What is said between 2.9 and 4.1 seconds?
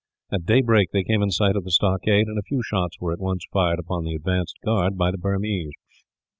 were at once fired upon